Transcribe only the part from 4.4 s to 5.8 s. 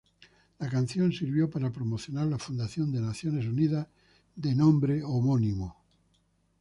nombre homónimo.